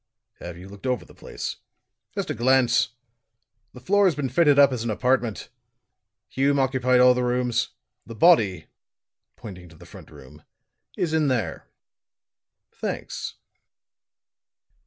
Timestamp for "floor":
3.79-4.05